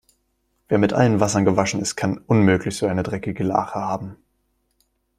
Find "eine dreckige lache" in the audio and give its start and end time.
2.87-3.79